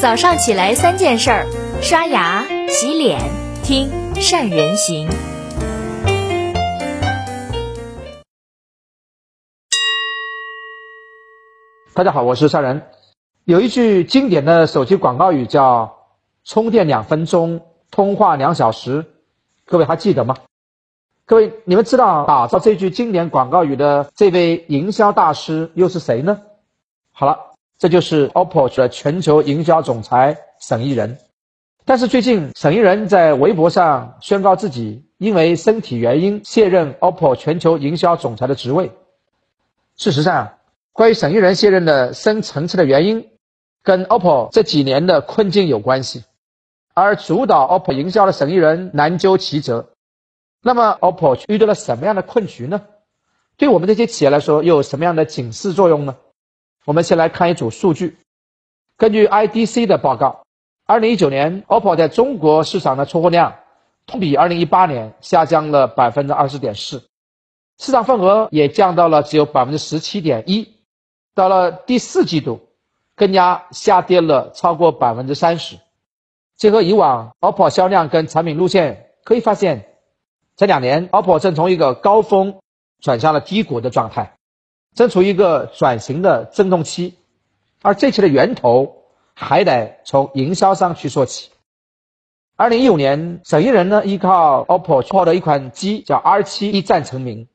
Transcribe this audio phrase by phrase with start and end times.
[0.00, 1.46] 早上起来三件事儿：
[1.82, 3.18] 刷牙、洗脸、
[3.64, 5.08] 听善人行。
[11.94, 12.80] 大家好，我是善人。
[13.42, 15.96] 有一句经典的手机广告语叫
[16.46, 19.04] “充电两分钟，通话两小时”，
[19.66, 20.36] 各位还记得吗？
[21.26, 26.40] 各位，你们知道打造这句经典广告语的这位营销大师又是谁呢？
[27.10, 27.48] 好了。
[27.78, 31.18] 这就是 OPPO 的全球营销总裁沈一人，
[31.84, 38.90] 但是最近沈一人在微博上宣告自己因为身体原因卸任 OPPO 全球营销总裁的职位。
[39.96, 40.54] 事实上，
[40.92, 43.28] 关于沈一人卸任的深层次的原因，
[43.84, 46.24] 跟 OPPO 这几年的困境有关系，
[46.94, 49.90] 而主导 OPPO 营销的沈一人难究其责。
[50.60, 52.82] 那么 OPPO 遇到了什么样的困局呢？
[53.56, 56.16] 对我们这些企业来说，又有什么样的警示作用呢？
[56.84, 58.16] 我们先来看一组数据。
[58.96, 60.42] 根据 IDC 的报告，
[60.86, 63.54] 二零一九年 OPPO 在中国市场的出货量
[64.06, 67.04] 同比二零一八年下降了百分之二十点四，
[67.78, 70.76] 市场份额也降到了只有百分之十七点一。
[71.34, 72.60] 到了第四季度，
[73.14, 75.76] 更加下跌了超过百分之三十。
[76.56, 79.86] 结合以往 OPPO 销量跟产品路线，可以发现，
[80.56, 82.58] 这两年 OPPO 正从一个高峰
[83.00, 84.37] 转向了低谷的状态。
[84.94, 87.14] 正处于一个转型的震动期，
[87.82, 91.50] 而这期的源头还得从营销上去说起。
[92.56, 97.46] 二零一五年，沈一人呢依靠 OPPO 出的一款机叫 R7 一战成名，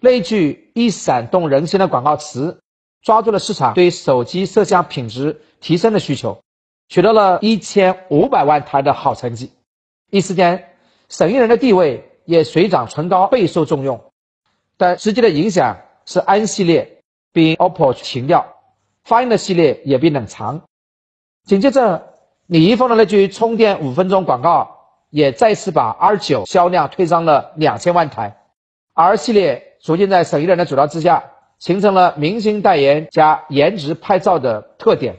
[0.00, 2.60] 那一句一闪动人心的广告词，
[3.02, 6.44] 抓住了市场对手机摄像品质提升的需求，
[6.88, 9.50] 取得了一千五百万台的好成绩。
[10.12, 10.76] 一时间，
[11.08, 14.12] 沈一人的地位也水涨船高，备受重用。
[14.76, 15.78] 但实际的影响。
[16.08, 17.02] 是安系列
[17.34, 18.56] 比 OPPO 情调，
[19.04, 20.62] 发音的系列也比冷藏。
[21.44, 22.14] 紧接着，
[22.46, 28.38] 李易峰的那句充电五分钟广告也再次把 R9 销量推上了两千万台。
[28.94, 35.16] R 系列逐渐在沈一人的主导之下，形成了明星代言加颜值拍照的特点。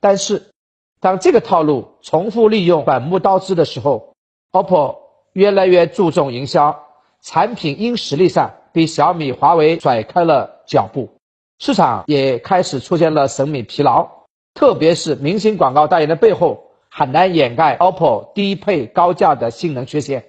[0.00, 0.50] 但是，
[0.98, 4.16] 当这个套路重复利用本末倒置的时候
[4.50, 4.96] ，OPPO
[5.32, 6.86] 越来越注重营销，
[7.20, 8.56] 产品硬实力上。
[8.78, 11.18] 比小米、华为甩开了脚步，
[11.58, 14.08] 市场也开始出现了审美疲劳。
[14.54, 20.26] 特别是明星广告代言的背后，很难掩盖 OPPO 低配高价的性能缺陷。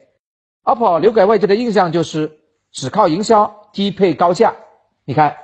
[0.64, 2.40] OPPO 留给外界的印象就是
[2.72, 4.56] 只靠营销低配高价。
[5.06, 5.38] 你看，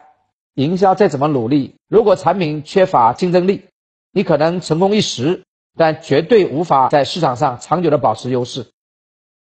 [0.56, 3.66] 营销再怎么努力，如果产品缺乏竞争力，
[4.12, 5.44] 你可能成功一时，
[5.78, 8.66] 但绝对无法在市场上长久的保持优势。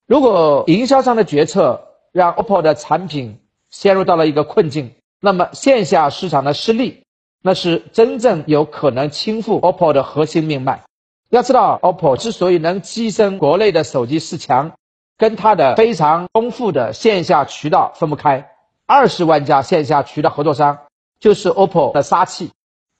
[0.08, 1.84] 如果营销上的决策，
[2.16, 7.02] 让 OPPO 的产品陷入到了一个困境，那么线下市场的失利，
[7.42, 10.82] 那是真正有可能倾覆 OPPO 的核心命脉。
[11.28, 14.72] 要知道，OPPO 之所以能跻身国内的手机四强，
[15.18, 18.50] 跟它的非常丰富的线下渠道分不开。
[18.86, 20.78] 二十万家线下渠道合作商
[21.20, 22.50] 就是 OPPO 的杀器。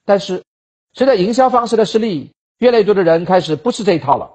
[0.05, 0.43] 但是，
[0.93, 4.35] 随着营销方式的失利，越来越多的人开始不吃这一套了，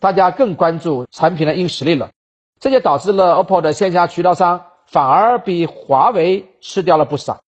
[0.00, 2.10] 大家更关注产品的硬实力了。
[2.58, 7.40] 这就导致了 OPPO 的线下渠道商反而比华为吃掉了不少，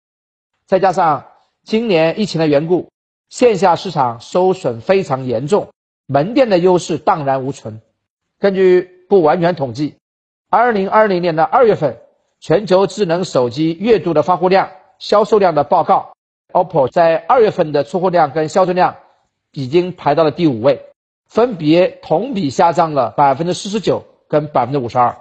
[0.66, 1.26] 再加上
[1.64, 2.90] 今年疫情的缘故，
[3.30, 5.70] 线下市场受损非常严重，
[6.08, 7.82] 门店的优势荡然无存。
[8.40, 9.96] 根据不完全统计
[10.50, 12.00] ，2020年的二月份
[12.40, 14.70] 全球智能手机月度的发货量、
[15.00, 16.14] 销售量的报告
[16.54, 18.98] ，OPPO 在二月份的出货量跟销售量
[19.54, 20.86] 已经排到了第五位，
[21.28, 24.04] 分别同比下降了百分之四十九。
[24.28, 25.18] 跟百分之五十二，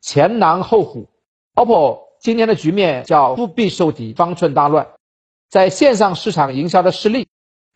[0.00, 1.08] 前狼后虎
[1.54, 4.88] ，OPPO 今天的局面叫腹背受敌，方寸大乱，
[5.48, 7.28] 在线上市场营销的失利，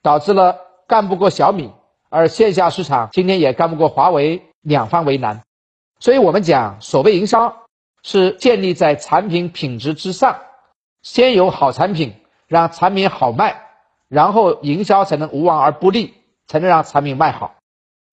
[0.02, 1.72] 导致了干不过小米，
[2.08, 5.42] 而线下市场今天也干不过华为，两方为难。
[5.98, 7.66] 所以我们讲，所谓营销
[8.02, 10.40] 是建立在产品品质之上，
[11.02, 12.14] 先有好产品，
[12.46, 13.60] 让产品好卖，
[14.08, 16.14] 然后营销才能无往而不利，
[16.46, 17.56] 才能让产品卖好。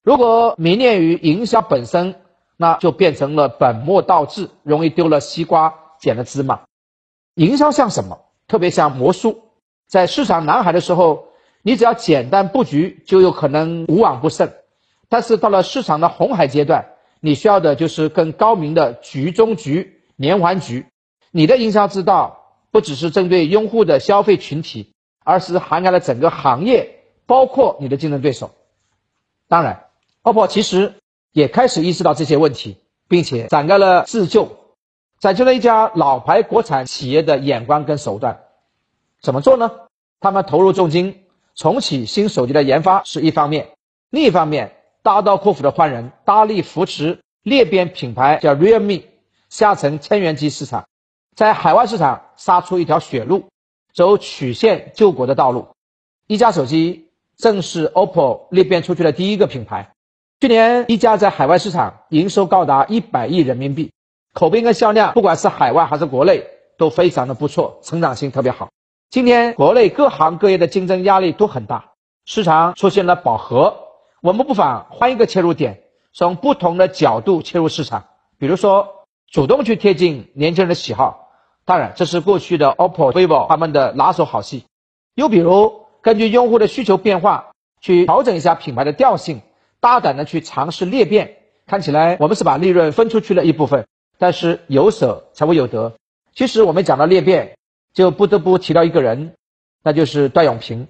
[0.04, 2.16] 如果迷恋于营销本身，
[2.58, 6.62] 那就变成了本末倒置，容易丢了西瓜捡了芝麻。
[7.36, 8.20] 营销像什么？
[8.48, 9.44] 特别像魔术。
[9.88, 11.28] 在市场蓝海的时候，
[11.62, 14.52] 你只要简单布局，就有可能无往不胜。
[15.08, 20.88] 但是到了市场的红海阶段，你需要的就是更高明的局中局、连环局。
[21.30, 24.94] 你的营销之道不只是针对用户的消费群体，
[25.24, 28.50] 而是涵盖了整个行业，包括你的竞争对手。
[29.48, 29.86] 当然
[30.24, 30.96] ，OPPO 其实。
[31.38, 34.58] 也开始意识到这些问题，并且展开了自救，
[35.20, 38.40] 展现了一家老牌国产企业的眼光跟手段。
[39.22, 39.72] 怎么做呢？
[40.20, 43.70] 他们投入重金，重启新手机的研发是一方面，
[44.10, 49.04] 另一方面大刀阔斧的换人，大力扶持裂变品牌叫 Realme
[49.48, 50.88] 下沉千元机市场，
[51.36, 53.44] 在海外市场杀出一条血路，
[53.94, 55.68] 走曲线救国的道路。
[56.26, 59.94] 一加手机正是 OPPO 裂变出去的第一个品牌。
[60.40, 63.92] 去年一加在海外市场营收高达一百亿人民币，
[64.36, 66.46] 口碑跟销量，不管是海外还是国内
[66.78, 68.70] 都非常的不错，成长性特别好。
[69.10, 71.94] 今天国内各行各业的竞争压力都很大，
[72.24, 73.78] 市场出现了饱和，
[74.22, 75.82] 我们不妨换一个切入点，
[76.14, 78.06] 从不同的角度切入市场，
[78.38, 81.30] 比如说主动去贴近年轻人的喜好，
[81.66, 84.66] 当然这是过去的 OPPO、vivo 他们的拿手好戏。
[85.16, 89.42] 又比如根据用户的需求变化去调整一下品牌的调性。
[89.88, 93.88] 大胆的去尝试裂变，看起来我们是把利润分出去了一部分，
[94.18, 95.94] 但是有舍才会有得。
[96.36, 97.58] 其实我们讲到裂变，
[97.94, 99.36] 就不得不提到一个人，
[99.82, 100.90] 那就是段永平。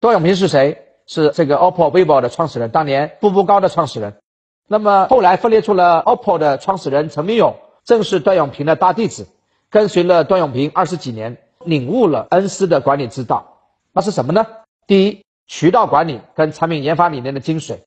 [0.00, 0.86] 段永平是谁？
[1.06, 4.14] 是这个 OPPO、vivo 的创始人，当年步步高的创始人。
[4.66, 9.28] 那么后来分裂出了 OPPO 的创始人陈明勇，正是段永平的大弟子，
[9.68, 13.58] 跟随了段永平二十几年，领悟了恩师的管理之道。
[13.92, 14.46] 那是什么呢？
[14.86, 17.80] 第一，渠道管理跟产品研发理念的精髓。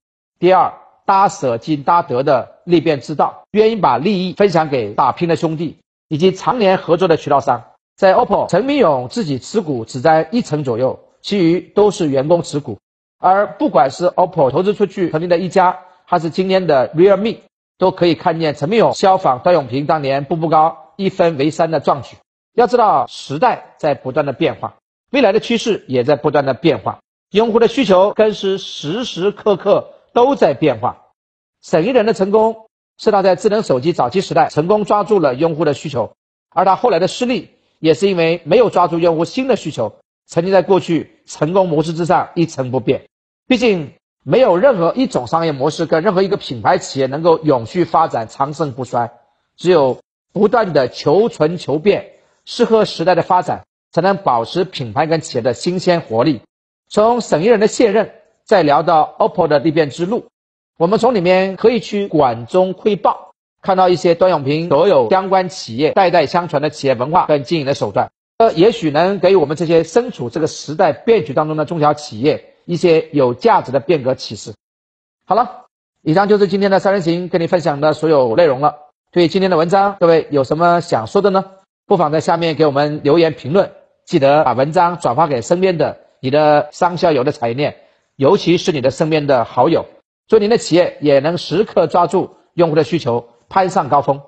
[0.43, 0.73] 第二，
[1.05, 5.77] 搭舍即搭得的裂变之道，愿意把利益分享给打拼的兄弟
[6.09, 7.63] 以及常年合作的渠道商。
[7.95, 12.77] 在 OPPO，陈明勇自己持股只在一成左右，其余都是员工持股。
[13.19, 17.37] 而不管是 OPPO 投资出去成立的一家，还是今天的 Realme，
[17.77, 22.17] 都可以看见陈明勇效仿段永平当年步步高一分为三的壮举。
[22.53, 24.73] 要知道，时代在不断的变化，
[25.09, 26.99] 未来的趋势也在不断的变化，
[27.31, 29.87] 用户的需求更是时时刻刻。
[30.13, 31.07] 都在变化。
[31.61, 32.67] 沈一人的成功
[32.97, 36.15] 是他在智能手机早期时代成功抓住了用户的需求，
[36.49, 37.49] 而他后来的失利
[37.79, 39.95] 也是因为没有抓住用户新的需求，
[40.25, 43.07] 曾经在过去成功模式之上一成不变。
[43.47, 43.93] 毕竟
[44.23, 49.11] 没有任何一种商业模式跟任何一个品牌企业能够永续发展、长盛不衰，
[49.57, 49.99] 只有
[50.31, 52.11] 不断的求存求变，
[52.45, 56.41] 适合时代的发展，才能保持品牌跟企业的新鲜活力。
[56.89, 58.13] 从沈一人的卸任。
[58.53, 60.27] 再聊到 OPPO 的裂变之路，
[60.77, 63.33] 我们从里面可以去管中窥豹，
[63.63, 74.53] 看到一些段永平所有相关企业代代相传的企业文化跟经营的手段，呃，也许能给我们这些身处这个时代变局当中的中小企业一些有价值的变革启示。
[75.25, 75.65] 好了，
[76.03, 78.75] 以上就是今天的三人行跟你分享的所有内容了。
[79.11, 81.43] 对今天的文章，各位有什么想说的呢？
[81.87, 83.71] 不妨在下面给我们留言评论，
[84.05, 87.77] 记得把文章转发给身边的你的商销游的产业链。
[88.15, 89.87] 尤其是你的身边的好友，
[90.27, 94.21] 祝您的企业也能时刻抓住用户的需求，攀上高峰。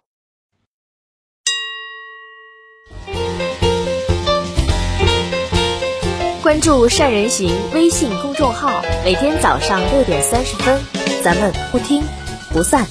[6.42, 10.82] 关注善人行微信公众号，每天早上六点三十分，
[11.24, 12.02] 咱们不听
[12.52, 12.88] 不散。